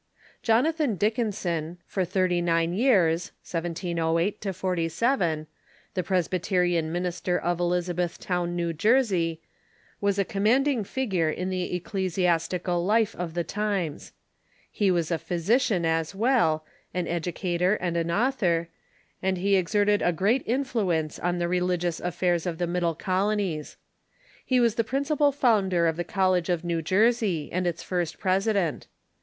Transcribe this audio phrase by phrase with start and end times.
[0.41, 5.45] Jonathan Dickinson, for thirty nine years (1708 47)
[5.93, 9.41] the Pres byterian minister of Elizabethtown, New Jersey,
[10.01, 10.43] was a com ^,.
[10.45, 14.11] manding figure in the ecclesiastical life of the times.
[14.73, 16.65] Dickinson tt i ••^^^, 1 He was a physician as well,
[16.95, 18.69] an educator and an author,
[19.21, 23.77] and he exerted a great influence on the religious affairs of the Middle Colonies.
[24.43, 28.17] He was the principal founder of the Col lege of New Jersey, and its first
[28.17, 28.87] president.